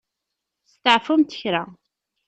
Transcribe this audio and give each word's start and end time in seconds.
Steɛfumt 0.71 1.37
kra. 1.39 1.63